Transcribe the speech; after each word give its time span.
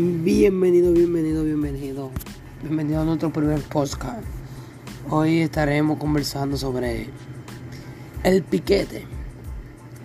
Bienvenido, 0.00 0.92
bienvenido, 0.92 1.42
bienvenido. 1.42 2.10
Bienvenido 2.62 3.00
a 3.00 3.04
nuestro 3.04 3.32
primer 3.32 3.60
podcast. 3.62 4.22
Hoy 5.10 5.40
estaremos 5.40 5.98
conversando 5.98 6.56
sobre 6.56 7.08
el 8.22 8.44
piquete. 8.44 9.06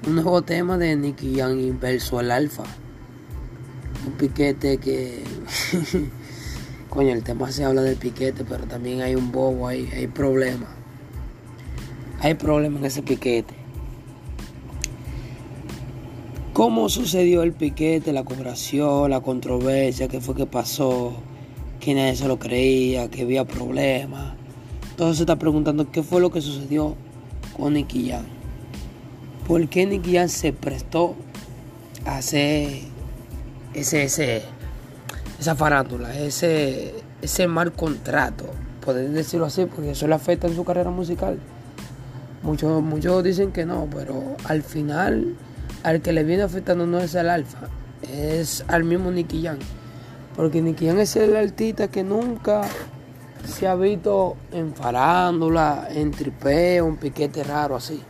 Un 0.07 0.15
nuevo 0.15 0.41
tema 0.41 0.79
de 0.79 0.95
Nicky 0.95 1.33
Young 1.33 1.59
y 1.59 1.69
verso 1.69 2.19
el 2.19 2.31
alfa. 2.31 2.63
Un 4.07 4.13
piquete 4.13 4.79
que. 4.79 5.23
Coño, 6.89 7.13
el 7.13 7.23
tema 7.23 7.51
se 7.51 7.63
habla 7.63 7.83
del 7.83 7.97
piquete, 7.97 8.43
pero 8.45 8.65
también 8.65 9.01
hay 9.01 9.13
un 9.13 9.31
bobo, 9.31 9.67
hay, 9.67 9.87
hay 9.93 10.07
problemas. 10.07 10.69
Hay 12.19 12.33
problemas 12.33 12.79
en 12.79 12.85
ese 12.87 13.03
piquete. 13.03 13.62
¿Cómo 16.53 16.87
sucedió 16.87 17.41
el 17.41 17.51
piquete, 17.51 18.13
la 18.13 18.23
cobración, 18.23 19.09
la 19.09 19.21
controversia? 19.21 20.07
¿Qué 20.07 20.21
fue 20.21 20.35
que 20.35 20.45
pasó? 20.45 21.13
Que 21.79 21.95
nadie 21.95 22.15
se 22.15 22.27
lo 22.27 22.37
creía, 22.37 23.09
que 23.09 23.23
había 23.23 23.43
problemas. 23.43 24.35
Entonces 24.91 25.17
se 25.17 25.23
está 25.23 25.35
preguntando 25.37 25.89
qué 25.89 26.03
fue 26.03 26.21
lo 26.21 26.31
que 26.31 26.41
sucedió 26.41 26.95
con 27.57 27.73
Nicky 27.73 28.11
Jam. 28.11 28.25
¿Por 29.47 29.67
qué 29.67 29.87
Nicky 29.87 30.13
Jam 30.13 30.29
se 30.29 30.53
prestó 30.53 31.15
a 32.05 32.17
hacer 32.17 32.81
ese, 33.73 34.03
ese, 34.03 34.43
esa 35.39 35.55
farándula, 35.55 36.15
ese, 36.15 36.93
ese 37.23 37.47
mal 37.47 37.71
contrato? 37.71 38.45
Poder 38.85 39.09
decirlo 39.09 39.47
así, 39.47 39.65
porque 39.65 39.89
eso 39.89 40.07
le 40.07 40.13
afecta 40.13 40.45
en 40.45 40.55
su 40.55 40.63
carrera 40.63 40.91
musical. 40.91 41.39
Muchos, 42.43 42.83
muchos 42.83 43.23
dicen 43.23 43.51
que 43.51 43.65
no, 43.65 43.87
pero 43.91 44.35
al 44.45 44.61
final 44.61 45.35
al 45.83 46.01
que 46.01 46.13
le 46.13 46.23
viene 46.23 46.43
afectando 46.43 46.87
no 46.87 46.99
es 46.99 47.13
el 47.15 47.29
alfa, 47.29 47.67
es 48.01 48.63
al 48.67 48.83
mismo 48.83 49.11
Nicky 49.11 49.43
Jam. 49.43 49.59
Porque 50.35 50.61
Nicky 50.61 50.87
Jam 50.87 50.99
es 50.99 51.15
el 51.15 51.35
artista 51.35 51.89
que 51.89 52.03
nunca 52.03 52.63
se 53.45 53.67
ha 53.67 53.75
visto 53.75 54.37
en 54.51 54.73
farándula, 54.73 55.87
en 55.91 56.11
tripeo, 56.11 56.87
en 56.87 56.97
piquete 56.97 57.43
raro 57.43 57.75
así. 57.75 58.01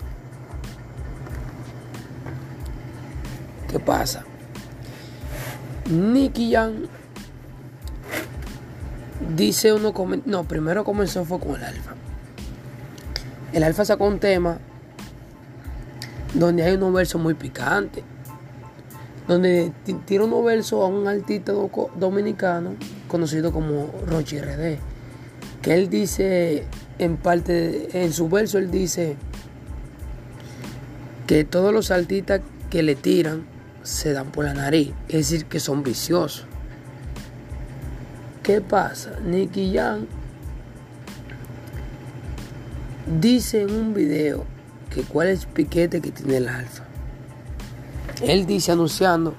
¿Qué 3.70 3.80
pasa? 3.80 4.24
Nicky 5.90 6.54
Jam 6.54 6.88
dice 9.36 9.74
uno, 9.74 9.94
no, 10.26 10.44
primero 10.44 10.84
comenzó 10.84 11.26
fue 11.26 11.40
con 11.40 11.56
el 11.56 11.64
alfa. 11.64 11.96
El 13.52 13.64
alfa 13.64 13.84
sacó 13.84 14.06
un 14.06 14.20
tema 14.20 14.60
donde 16.34 16.64
hay 16.64 16.76
unos 16.76 16.94
versos 16.94 17.22
muy 17.22 17.34
picantes, 17.34 18.04
donde 19.28 19.72
tira 20.06 20.24
unos 20.24 20.44
versos 20.44 20.84
a 20.84 20.86
un 20.86 21.08
artista 21.08 21.54
dominicano 21.96 22.76
conocido 23.08 23.52
como 23.52 23.92
Rochi 24.08 24.40
RD, 24.40 24.78
que 25.62 25.76
él 25.76 25.90
dice, 25.90 26.66
en 27.00 27.18
parte, 27.18 28.04
en 28.04 28.12
su 28.12 28.28
verso 28.30 28.58
él 28.58 28.70
dice 28.70 29.16
que 31.28 31.44
todos 31.44 31.74
los 31.74 31.92
artistas 31.92 32.42
que 32.70 32.84
le 32.84 32.96
tiran 32.96 33.46
se 33.84 34.14
dan 34.14 34.32
por 34.32 34.46
la 34.46 34.54
nariz, 34.54 34.92
es 35.08 35.30
decir, 35.30 35.46
que 35.46 35.60
son 35.60 35.84
viciosos. 35.84 36.48
¿Qué 38.42 38.60
pasa? 38.60 39.20
Nicky 39.24 39.74
Jam 39.74 40.06
dice 43.22 43.62
en 43.62 43.72
un 43.72 43.94
video 43.94 44.46
que 44.94 45.04
cuál 45.04 45.30
es 45.30 45.42
el 45.42 45.48
piquete 45.48 46.02
que 46.02 46.12
tiene 46.12 46.38
el 46.38 46.48
alfa. 46.48 46.84
Él 48.22 48.46
dice 48.46 48.72
anunciando, 48.72 49.34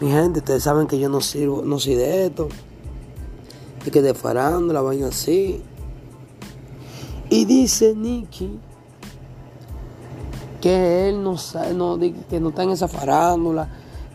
mi 0.00 0.10
gente, 0.10 0.38
ustedes 0.40 0.62
saben 0.62 0.86
que 0.86 0.98
yo 0.98 1.08
no 1.08 1.20
sirvo, 1.20 1.62
no 1.64 1.78
soy 1.78 1.94
de 1.94 2.26
esto, 2.26 2.48
y 3.86 3.90
que 3.90 4.02
de 4.02 4.14
farando 4.14 4.72
la 4.72 4.80
vaina 4.80 5.08
así. 5.08 5.62
Y 7.28 7.44
dice 7.44 7.94
Nicky 7.94 8.60
que 10.60 11.08
él 11.08 11.22
no 11.22 11.36
sabe, 11.36 11.74
no, 11.74 11.98
que 11.98 12.40
no 12.40 12.50
está 12.50 12.62
en 12.62 12.70
esa 12.70 12.86
farándula, 12.86 13.68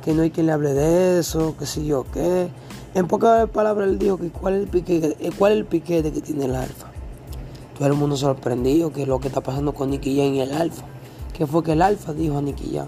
que 0.04 0.14
no 0.14 0.22
hay 0.22 0.32
quien 0.32 0.46
le 0.46 0.54
hable 0.54 0.74
de 0.74 1.20
eso, 1.20 1.56
que 1.60 1.66
si 1.66 1.86
yo 1.86 2.06
qué. 2.14 2.50
En 2.94 3.08
pocas 3.08 3.50
palabras 3.50 3.90
él 3.90 4.00
dijo 4.00 4.18
que 4.18 4.30
cuál 4.30 4.56
es 4.56 4.62
el 4.64 4.68
piquete, 4.70 5.32
cuál 5.38 5.52
es 5.52 5.58
el 5.60 5.66
piquete 5.66 6.12
que 6.14 6.22
tiene 6.22 6.46
el 6.46 6.56
alfa. 6.56 6.88
Todo 7.78 7.88
el 7.88 7.94
mundo 7.94 8.18
sorprendido 8.18 8.92
que 8.92 9.06
lo 9.06 9.20
que 9.20 9.28
está 9.28 9.42
pasando 9.42 9.74
con 9.74 9.92
Nicky 9.92 10.18
Jam 10.18 10.34
y 10.34 10.42
el 10.42 10.54
Alfa. 10.54 10.86
Que 11.34 11.46
fue 11.46 11.64
que 11.64 11.74
el 11.74 11.82
Alfa 11.82 12.14
dijo 12.14 12.38
a 12.38 12.42
Nicky 12.42 12.76
Jam. 12.76 12.88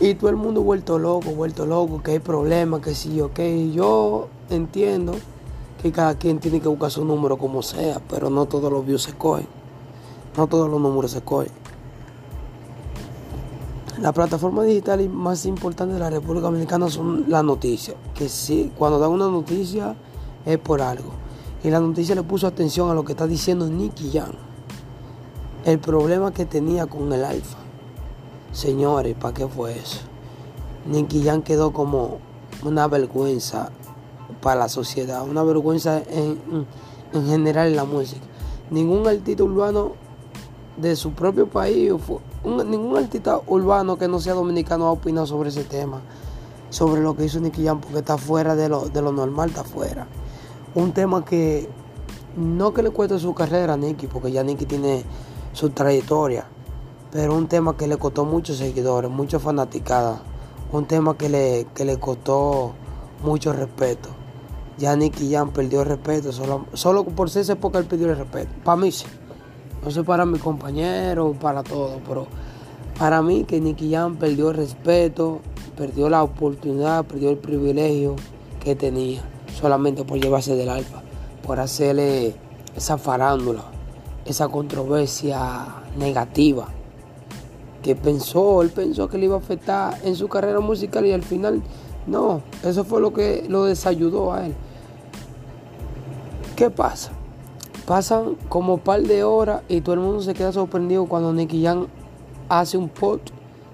Y 0.00 0.14
todo 0.14 0.28
el 0.28 0.36
mundo 0.36 0.60
vuelto 0.62 0.98
loco, 0.98 1.30
vuelto 1.30 1.64
loco, 1.64 2.02
que 2.02 2.12
hay 2.12 2.18
problemas, 2.18 2.80
que 2.80 2.94
sí, 2.94 3.20
ok. 3.20 3.40
Yo 3.72 4.28
entiendo 4.50 5.14
que 5.80 5.92
cada 5.92 6.16
quien 6.16 6.38
tiene 6.38 6.60
que 6.60 6.68
buscar 6.68 6.90
su 6.90 7.04
número 7.04 7.38
como 7.38 7.62
sea, 7.62 8.00
pero 8.10 8.28
no 8.28 8.46
todos 8.46 8.70
los 8.70 8.84
views 8.84 9.04
se 9.04 9.14
cogen. 9.14 9.46
No 10.36 10.46
todos 10.46 10.68
los 10.68 10.80
números 10.80 11.12
se 11.12 11.22
cogen. 11.22 11.52
La 14.00 14.12
plataforma 14.12 14.64
digital 14.64 15.08
más 15.08 15.46
importante 15.46 15.94
de 15.94 16.00
la 16.00 16.10
República 16.10 16.46
Dominicana 16.46 16.90
son 16.90 17.24
las 17.28 17.44
noticias. 17.44 17.96
Que 18.14 18.28
sí, 18.28 18.72
cuando 18.76 18.98
dan 18.98 19.12
una 19.12 19.28
noticia 19.28 19.94
es 20.44 20.58
por 20.58 20.82
algo. 20.82 21.12
Y 21.64 21.70
la 21.70 21.80
noticia 21.80 22.14
le 22.14 22.22
puso 22.22 22.46
atención 22.46 22.90
a 22.90 22.94
lo 22.94 23.06
que 23.06 23.12
está 23.12 23.26
diciendo 23.26 23.66
Nicky 23.66 24.10
Jam. 24.12 24.32
El 25.64 25.78
problema 25.78 26.30
que 26.30 26.44
tenía 26.44 26.84
con 26.84 27.10
el 27.10 27.24
alfa. 27.24 27.56
Señores, 28.52 29.16
¿para 29.18 29.32
qué 29.32 29.48
fue 29.48 29.78
eso? 29.78 30.00
Nicky 30.86 31.24
Jam 31.24 31.40
quedó 31.40 31.72
como 31.72 32.18
una 32.62 32.86
vergüenza 32.86 33.70
para 34.42 34.60
la 34.60 34.68
sociedad, 34.68 35.26
una 35.26 35.42
vergüenza 35.42 36.02
en, 36.06 36.66
general 37.14 37.68
en 37.68 37.76
la 37.76 37.84
música. 37.84 38.20
Ningún 38.70 39.08
artista 39.08 39.42
urbano 39.42 39.92
de 40.76 40.94
su 40.96 41.12
propio 41.12 41.48
país, 41.48 41.90
ningún 42.44 42.98
artista 42.98 43.40
urbano 43.46 43.96
que 43.96 44.06
no 44.06 44.20
sea 44.20 44.34
dominicano 44.34 44.84
ha 44.88 44.90
opinado 44.90 45.26
sobre 45.26 45.48
ese 45.48 45.64
tema, 45.64 46.02
sobre 46.68 47.00
lo 47.00 47.16
que 47.16 47.24
hizo 47.24 47.40
Nicky 47.40 47.64
Jam, 47.64 47.80
porque 47.80 48.00
está 48.00 48.18
fuera 48.18 48.54
de 48.54 48.68
lo, 48.68 48.82
de 48.90 49.00
lo 49.00 49.12
normal, 49.12 49.48
está 49.48 49.64
fuera 49.64 50.06
un 50.74 50.92
tema 50.92 51.24
que 51.24 51.68
no 52.36 52.74
que 52.74 52.82
le 52.82 52.90
cueste 52.90 53.18
su 53.18 53.32
carrera 53.34 53.74
a 53.74 53.76
Nicky, 53.76 54.06
porque 54.06 54.32
ya 54.32 54.42
Nicky 54.42 54.66
tiene 54.66 55.04
su 55.52 55.70
trayectoria, 55.70 56.46
pero 57.12 57.34
un 57.34 57.46
tema 57.46 57.76
que 57.76 57.86
le 57.86 57.96
costó 57.96 58.24
muchos 58.24 58.56
seguidores, 58.56 59.10
mucha 59.10 59.38
fanaticada, 59.38 60.20
un 60.72 60.86
tema 60.86 61.16
que 61.16 61.28
le, 61.28 61.66
que 61.74 61.84
le 61.84 61.98
costó 61.98 62.72
mucho 63.22 63.52
respeto. 63.52 64.08
Ya 64.76 64.96
Nicky 64.96 65.32
Jam 65.32 65.50
perdió 65.50 65.82
el 65.82 65.88
respeto, 65.88 66.32
solo, 66.32 66.66
solo 66.72 67.04
por 67.04 67.30
ser 67.30 67.42
ese 67.42 67.52
época 67.52 67.78
él 67.78 67.84
perdió 67.84 68.10
el 68.10 68.18
respeto. 68.18 68.50
Para 68.64 68.76
mí 68.76 68.90
sí. 68.90 69.06
No 69.84 69.90
sé 69.90 70.02
para 70.02 70.24
mi 70.24 70.38
compañero, 70.38 71.34
para 71.34 71.62
todo, 71.62 72.00
pero 72.08 72.26
para 72.98 73.22
mí 73.22 73.44
que 73.44 73.60
Nicky 73.60 73.92
Jam 73.92 74.16
perdió 74.16 74.50
el 74.50 74.56
respeto, 74.56 75.40
perdió 75.76 76.08
la 76.08 76.24
oportunidad, 76.24 77.04
perdió 77.04 77.30
el 77.30 77.36
privilegio 77.36 78.16
que 78.58 78.74
tenía 78.74 79.22
solamente 79.58 80.04
por 80.04 80.18
llevarse 80.20 80.54
del 80.56 80.68
alfa, 80.68 81.02
por 81.46 81.60
hacerle 81.60 82.34
esa 82.76 82.98
farándula, 82.98 83.62
esa 84.24 84.48
controversia 84.48 85.66
negativa 85.98 86.68
que 87.82 87.94
pensó, 87.94 88.62
él 88.62 88.70
pensó 88.70 89.08
que 89.08 89.18
le 89.18 89.26
iba 89.26 89.34
a 89.34 89.38
afectar 89.38 89.98
en 90.04 90.16
su 90.16 90.26
carrera 90.26 90.60
musical 90.60 91.04
y 91.04 91.12
al 91.12 91.22
final 91.22 91.62
no, 92.06 92.40
eso 92.62 92.84
fue 92.84 93.00
lo 93.00 93.12
que 93.12 93.44
lo 93.48 93.64
desayudó 93.64 94.32
a 94.32 94.46
él. 94.46 94.54
¿Qué 96.56 96.70
pasa? 96.70 97.10
Pasan 97.86 98.36
como 98.48 98.78
par 98.78 99.02
de 99.02 99.22
horas 99.24 99.62
y 99.68 99.82
todo 99.82 99.94
el 99.94 100.00
mundo 100.00 100.22
se 100.22 100.32
queda 100.32 100.52
sorprendido 100.52 101.04
cuando 101.06 101.32
Nicky 101.32 101.62
Jam 101.62 101.88
hace 102.48 102.78
un 102.78 102.88
post 102.88 103.30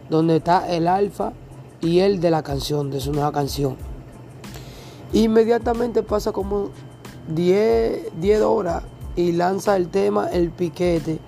donde 0.09 0.37
está 0.37 0.69
el 0.69 0.89
alfa 0.89 1.33
y 1.81 2.01
él 2.01 2.21
de 2.21 2.31
la 2.31 2.43
canción, 2.43 2.91
de 2.91 3.01
su 3.01 3.13
nueva 3.13 3.31
canción. 3.31 3.77
Inmediatamente 5.13 6.03
pasa 6.03 6.33
como 6.33 6.71
10, 7.35 8.21
10 8.21 8.43
horas 8.43 8.85
y 9.17 9.33
lanza 9.33 9.77
el 9.77 9.89
tema 9.89 10.29
El 10.29 10.51
Piquete 10.51 11.19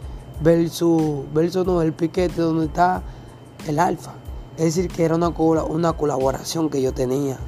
versus, 0.40 1.24
versus 1.34 1.66
no, 1.66 1.82
El 1.82 1.92
Piquete 1.92 2.40
donde 2.40 2.66
está 2.66 3.02
el 3.66 3.78
Alfa. 3.78 4.12
Es 4.56 4.76
decir, 4.76 4.90
que 4.90 5.04
era 5.04 5.16
una, 5.16 5.28
una 5.28 5.92
colaboración 5.94 6.70
que 6.70 6.80
yo 6.80 6.92
tenía. 6.92 7.38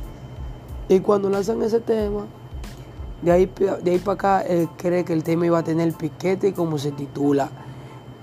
Y 0.88 1.00
cuando 1.00 1.30
lanzan 1.30 1.62
ese 1.62 1.80
tema, 1.80 2.26
de 3.22 3.32
ahí, 3.32 3.50
de 3.82 3.90
ahí 3.90 3.98
para 3.98 4.14
acá, 4.14 4.40
él 4.42 4.68
cree 4.76 5.04
que 5.04 5.12
el 5.12 5.22
tema 5.22 5.46
iba 5.46 5.58
a 5.58 5.64
tener 5.64 5.92
piquete 5.92 6.52
como 6.52 6.78
se 6.78 6.92
titula. 6.92 7.50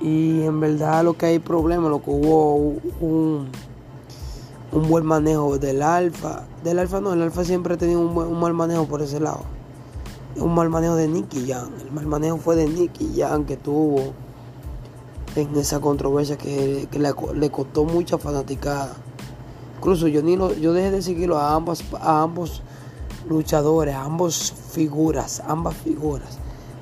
Y 0.01 0.41
en 0.41 0.59
verdad 0.59 1.03
lo 1.03 1.13
que 1.13 1.27
hay 1.27 1.39
problema, 1.39 1.87
lo 1.89 2.01
que 2.01 2.09
hubo 2.09 2.55
un 2.99 3.47
un 4.71 4.87
buen 4.87 5.05
manejo 5.05 5.57
del 5.57 5.81
alfa. 5.81 6.43
Del 6.63 6.79
alfa 6.79 7.01
no, 7.01 7.13
el 7.13 7.21
alfa 7.21 7.43
siempre 7.43 7.73
ha 7.73 7.77
tenido 7.77 7.99
un, 7.99 8.39
mal 8.39 8.53
manejo 8.53 8.85
por 8.85 9.01
ese 9.01 9.19
lado. 9.19 9.41
Un 10.37 10.53
mal 10.55 10.69
manejo 10.69 10.95
de 10.95 11.07
Nicky 11.07 11.51
Jam. 11.51 11.69
El 11.81 11.91
mal 11.91 12.07
manejo 12.07 12.37
fue 12.37 12.55
de 12.55 12.67
Nicky 12.67 13.13
Jam 13.17 13.45
que 13.45 13.57
tuvo 13.57 14.13
en 15.35 15.55
esa 15.57 15.79
controversia 15.79 16.37
que, 16.37 16.87
le, 16.91 17.49
costó 17.49 17.85
mucha 17.85 18.17
fanaticada. 18.17 18.95
Incluso 19.77 20.07
yo 20.07 20.21
ni 20.21 20.35
lo, 20.35 20.53
yo 20.53 20.73
dejé 20.73 20.91
de 20.91 21.01
seguirlo 21.01 21.37
a 21.37 21.55
ambos, 21.55 21.83
a 21.99 22.21
ambos 22.21 22.61
luchadores, 23.27 23.95
a 23.95 24.03
ambas 24.03 24.53
figuras, 24.71 25.41
ambas 25.47 25.75
figuras, 25.75 26.37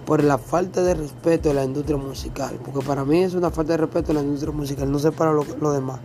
por 0.06 0.24
la 0.24 0.38
falta 0.38 0.84
de 0.84 0.96
respeto 0.96 1.50
de 1.50 1.56
la 1.56 1.64
industria 1.64 1.98
musical. 1.98 2.60
Porque 2.64 2.86
para 2.86 3.06
mí 3.06 3.20
es 3.20 3.34
una 3.34 3.52
falta 3.52 3.74
de 3.74 3.78
respeto 3.78 4.12
a 4.12 4.16
la 4.16 4.22
industria 4.22 4.52
musical, 4.52 4.92
no 4.92 5.00
sé 5.00 5.12
para 5.12 5.32
lo, 5.32 5.72
demás, 5.72 6.00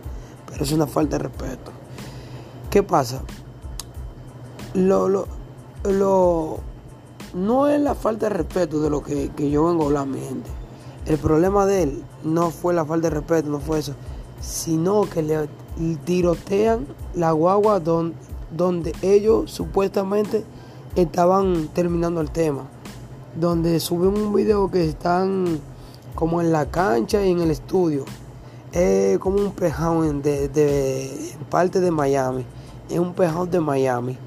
es 0.59 0.71
una 0.71 0.87
falta 0.87 1.17
de 1.17 1.23
respeto. 1.23 1.71
¿Qué 2.69 2.83
pasa? 2.83 3.21
Lo, 4.73 5.07
lo, 5.07 5.27
lo, 5.83 6.59
no 7.33 7.67
es 7.67 7.79
la 7.79 7.95
falta 7.95 8.27
de 8.27 8.35
respeto 8.35 8.79
de 8.81 8.89
lo 8.89 9.03
que, 9.03 9.29
yo 9.37 9.65
vengo 9.65 9.83
a 9.83 9.85
hablar, 9.87 10.07
mi 10.07 10.19
gente. 10.19 10.49
El 11.05 11.17
problema 11.17 11.65
de 11.65 11.83
él 11.83 12.03
no 12.23 12.49
fue 12.49 12.73
la 12.73 12.85
falta 12.85 13.09
de 13.09 13.15
respeto, 13.15 13.49
no 13.49 13.59
fue 13.59 13.79
eso, 13.79 13.93
sino 14.41 15.01
que 15.01 15.21
le 15.21 15.47
tirotean 16.05 16.87
la 17.13 17.31
guagua 17.31 17.79
donde 17.79 18.93
ellos 19.01 19.51
supuestamente 19.51 20.43
estaban 20.95 21.67
terminando 21.73 22.21
el 22.21 22.31
tema. 22.31 22.63
Donde 23.39 23.79
suben 23.81 24.21
un 24.21 24.33
video 24.33 24.71
que 24.71 24.87
están 24.87 25.59
como 26.15 26.41
en 26.41 26.51
la 26.51 26.71
cancha 26.71 27.23
y 27.25 27.31
en 27.31 27.41
el 27.41 27.51
estudio. 27.51 28.05
Es 28.75 29.19
como 29.19 29.37
un 29.37 29.51
pejado 29.51 30.01
de, 30.01 30.49
de, 30.49 31.09
parte 31.49 31.79
de 31.79 31.91
Miami. 31.91 32.45
Es 32.89 32.99
un 32.99 33.13
pejado 33.13 33.45
de 33.45 33.61
Miami. 33.61 34.17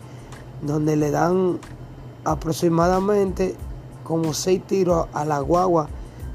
Donde 0.62 0.96
le 0.96 1.10
dan 1.10 1.58
aproximadamente 2.24 3.54
como 4.04 4.32
seis 4.32 4.62
tiros 4.66 5.06
a 5.12 5.26
la 5.26 5.40
guagua. 5.40 5.90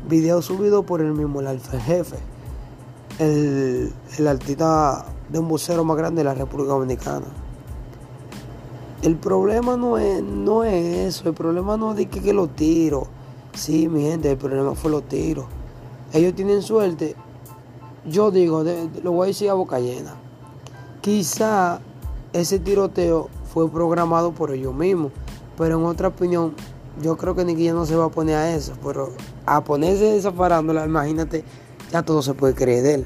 Video 0.07 0.43
subido 0.43 0.83
por 0.83 1.01
el 1.01 1.11
mismo 1.13 1.41
el 1.41 1.47
alfa 1.47 1.79
jefe. 1.79 2.17
El, 3.17 3.91
el 4.19 4.27
artista 4.27 5.05
de 5.29 5.39
un 5.39 5.47
vocero 5.47 5.83
más 5.83 5.97
grande 5.97 6.19
de 6.19 6.25
la 6.25 6.35
República 6.35 6.73
Dominicana. 6.73 7.25
El 9.01 9.15
problema 9.15 9.75
no 9.75 9.97
es, 9.97 10.21
no 10.21 10.63
es 10.63 11.15
eso, 11.15 11.29
el 11.29 11.33
problema 11.33 11.77
no 11.77 11.91
es 11.91 11.97
de 11.97 12.05
que, 12.05 12.21
que 12.21 12.31
los 12.31 12.55
tiros. 12.55 13.07
Sí, 13.55 13.87
mi 13.87 14.03
gente, 14.03 14.29
el 14.29 14.37
problema 14.37 14.75
fue 14.75 14.91
los 14.91 15.01
tiros. 15.03 15.45
Ellos 16.13 16.35
tienen 16.35 16.61
suerte. 16.61 17.15
Yo 18.05 18.31
digo, 18.31 18.63
de, 18.63 18.89
lo 19.01 19.11
voy 19.11 19.25
a 19.25 19.27
decir 19.27 19.49
a 19.49 19.53
boca 19.53 19.79
llena. 19.79 20.15
Quizá 21.01 21.79
ese 22.33 22.59
tiroteo 22.59 23.29
fue 23.53 23.69
programado 23.69 24.31
por 24.31 24.51
ellos 24.51 24.73
mismos. 24.73 25.11
Pero 25.57 25.77
en 25.77 25.85
otra 25.85 26.09
opinión, 26.09 26.53
yo 27.01 27.15
creo 27.17 27.35
que 27.35 27.45
Nicky 27.45 27.65
ya 27.65 27.73
no 27.73 27.85
se 27.85 27.95
va 27.95 28.05
a 28.05 28.09
poner 28.09 28.35
a 28.35 28.55
eso. 28.55 28.73
Pero 28.83 29.11
a 29.45 29.63
ponerse 29.63 30.17
esa 30.17 30.31
farándula, 30.31 30.85
imagínate, 30.85 31.43
ya 31.91 32.03
todo 32.03 32.21
se 32.21 32.33
puede 32.33 32.55
creer 32.55 32.83
de 32.83 32.93
él. 32.95 33.05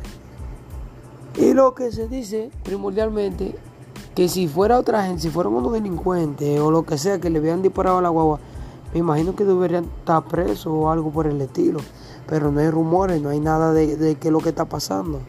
Y 1.37 1.53
lo 1.53 1.75
que 1.75 1.91
se 1.91 2.07
dice 2.07 2.49
primordialmente, 2.63 3.55
que 4.15 4.27
si 4.27 4.47
fuera 4.47 4.79
otra 4.79 5.05
gente, 5.05 5.21
si 5.21 5.29
fueran 5.29 5.53
unos 5.53 5.73
delincuentes 5.73 6.59
o 6.59 6.71
lo 6.71 6.83
que 6.83 6.97
sea 6.97 7.19
que 7.19 7.29
le 7.29 7.39
hubieran 7.39 7.61
disparado 7.61 7.99
a 7.99 8.01
la 8.01 8.09
guagua, 8.09 8.39
me 8.93 8.99
imagino 8.99 9.35
que 9.35 9.43
deberían 9.43 9.83
estar 9.83 10.23
presos 10.25 10.67
o 10.67 10.89
algo 10.89 11.11
por 11.11 11.27
el 11.27 11.39
estilo. 11.39 11.79
Pero 12.27 12.51
no 12.51 12.59
hay 12.59 12.69
rumores, 12.69 13.21
no 13.21 13.29
hay 13.29 13.39
nada 13.39 13.73
de, 13.73 13.95
de 13.95 14.15
qué 14.15 14.27
es 14.27 14.31
lo 14.31 14.39
que 14.39 14.49
está 14.49 14.65
pasando. 14.65 15.21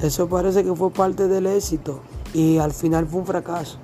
Eso 0.00 0.28
parece 0.28 0.64
que 0.64 0.74
fue 0.74 0.90
parte 0.90 1.28
del 1.28 1.46
éxito 1.46 2.00
y 2.34 2.58
al 2.58 2.72
final 2.72 3.06
fue 3.06 3.20
un 3.20 3.26
fracaso. 3.26 3.78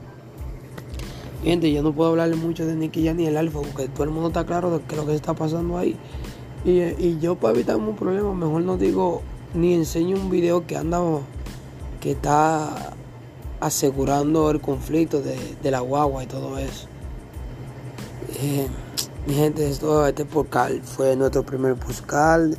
Gente, 1.43 1.73
yo 1.73 1.82
no 1.82 1.93
puedo 1.93 2.11
hablarle 2.11 2.37
mucho 2.37 2.67
de 2.67 2.75
Nicky 2.75 3.02
ya 3.02 3.14
ni 3.14 3.26
el 3.26 3.37
Alfa 3.37 3.61
porque 3.61 3.88
todo 3.88 4.05
el 4.05 4.11
mundo 4.11 4.29
está 4.29 4.44
claro 4.44 4.70
de 4.70 4.81
qué 4.81 4.94
es 4.94 5.00
lo 5.00 5.06
que 5.06 5.14
está 5.14 5.35
pasando 5.35 5.79
ahí. 5.79 5.96
Y, 6.64 6.81
y 6.81 7.19
yo 7.20 7.37
para 7.37 7.55
evitar 7.55 7.76
un 7.76 7.94
problema, 7.94 8.35
mejor 8.35 8.62
no 8.62 8.76
digo 8.76 9.23
ni 9.55 9.75
enseño 9.75 10.17
un 10.17 10.31
video 10.31 10.67
que 10.67 10.76
anda 10.76 11.00
que 12.00 12.12
está 12.12 12.94
asegurando 13.61 14.50
el 14.50 14.61
conflicto 14.61 15.20
de, 15.20 15.37
de 15.62 15.70
la 15.70 15.81
guagua 15.81 16.25
y 16.25 16.26
todo 16.26 16.58
eso. 16.58 16.87
Eh, 18.41 18.67
mi 19.29 19.35
gente, 19.35 19.69
esto, 19.69 20.07
este 20.07 20.25
podcast 20.25 20.83
fue 20.85 21.15
nuestro 21.15 21.43
primer 21.43 21.75
podcast 21.75 22.55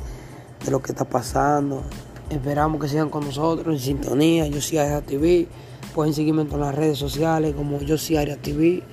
de 0.63 0.69
lo 0.69 0.79
que 0.83 0.91
está 0.91 1.03
pasando. 1.03 1.81
Esperamos 2.29 2.79
que 2.79 2.87
sigan 2.87 3.09
con 3.09 3.25
nosotros 3.25 3.73
en 3.73 3.79
sintonía. 3.79 4.45
Yo 4.45 4.61
soy 4.61 4.77
Aria 4.77 5.01
TV. 5.01 5.47
Pueden 5.95 6.13
seguirme 6.13 6.43
en 6.43 6.47
todas 6.47 6.67
las 6.67 6.75
redes 6.75 6.99
sociales 6.99 7.55
como 7.55 7.79
Yo 7.79 7.97
soy 7.97 8.17
Aria 8.17 8.37
TV. 8.37 8.83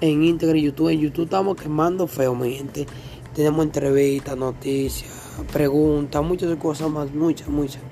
En 0.00 0.24
Instagram 0.24 0.56
y 0.56 0.62
YouTube. 0.62 0.88
En 0.88 0.98
YouTube 0.98 1.26
estamos 1.26 1.56
quemando 1.56 2.08
feo, 2.08 2.34
mi 2.34 2.56
gente. 2.56 2.86
Tenemos 3.32 3.66
entrevistas, 3.66 4.36
noticias, 4.36 5.12
preguntas, 5.52 6.24
muchas 6.24 6.56
cosas 6.56 6.90
más, 6.90 7.14
muchas, 7.14 7.46
muchas. 7.46 7.82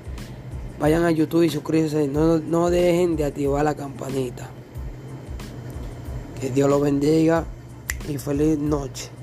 Vayan 0.80 1.04
a 1.04 1.12
YouTube 1.12 1.44
y 1.44 1.50
suscríbanse. 1.50 2.08
No, 2.08 2.38
no 2.38 2.68
dejen 2.68 3.14
de 3.14 3.26
activar 3.26 3.64
la 3.64 3.76
campanita. 3.76 4.50
Que 6.40 6.50
Dios 6.50 6.68
los 6.68 6.80
bendiga 6.80 7.44
y 8.08 8.18
feliz 8.18 8.58
noche. 8.58 9.19